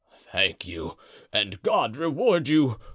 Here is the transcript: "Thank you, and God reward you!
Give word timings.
"Thank 0.31 0.65
you, 0.65 0.97
and 1.31 1.61
God 1.61 1.95
reward 1.95 2.47
you! 2.47 2.79